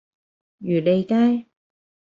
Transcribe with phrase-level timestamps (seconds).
[0.61, 1.45] 漁利街